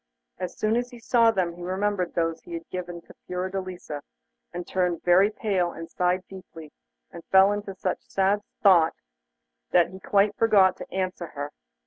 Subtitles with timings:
[0.39, 4.01] As soon as he saw them he remembered those he had given to Fiordelisa,
[4.51, 6.71] and turned very pale and sighed deeply,
[7.11, 8.95] and fell into such sad thought
[9.69, 11.51] that he quite forgot to answer her.